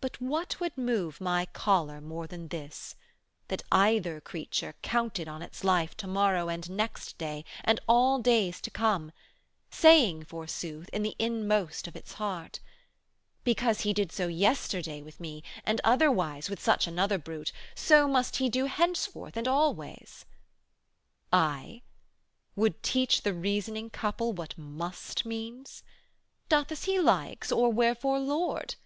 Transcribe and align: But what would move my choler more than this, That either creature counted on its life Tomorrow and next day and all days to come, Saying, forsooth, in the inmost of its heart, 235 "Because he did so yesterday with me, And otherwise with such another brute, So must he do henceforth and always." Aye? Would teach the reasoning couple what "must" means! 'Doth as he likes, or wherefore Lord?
But 0.00 0.22
what 0.22 0.58
would 0.58 0.74
move 0.78 1.20
my 1.20 1.44
choler 1.52 2.00
more 2.00 2.26
than 2.26 2.48
this, 2.48 2.96
That 3.48 3.62
either 3.70 4.18
creature 4.18 4.74
counted 4.80 5.28
on 5.28 5.42
its 5.42 5.62
life 5.62 5.94
Tomorrow 5.94 6.48
and 6.48 6.70
next 6.70 7.18
day 7.18 7.44
and 7.62 7.78
all 7.86 8.18
days 8.20 8.58
to 8.62 8.70
come, 8.70 9.12
Saying, 9.70 10.24
forsooth, 10.24 10.88
in 10.94 11.02
the 11.02 11.14
inmost 11.18 11.86
of 11.86 11.94
its 11.94 12.14
heart, 12.14 12.60
235 13.44 13.44
"Because 13.44 13.80
he 13.82 13.92
did 13.92 14.10
so 14.12 14.28
yesterday 14.28 15.02
with 15.02 15.20
me, 15.20 15.42
And 15.62 15.78
otherwise 15.84 16.48
with 16.48 16.58
such 16.58 16.86
another 16.86 17.18
brute, 17.18 17.52
So 17.74 18.08
must 18.08 18.36
he 18.36 18.48
do 18.48 18.64
henceforth 18.64 19.36
and 19.36 19.46
always." 19.46 20.24
Aye? 21.34 21.82
Would 22.56 22.82
teach 22.82 23.20
the 23.20 23.34
reasoning 23.34 23.90
couple 23.90 24.32
what 24.32 24.56
"must" 24.56 25.26
means! 25.26 25.82
'Doth 26.48 26.72
as 26.72 26.84
he 26.84 26.98
likes, 26.98 27.52
or 27.52 27.70
wherefore 27.70 28.18
Lord? 28.18 28.76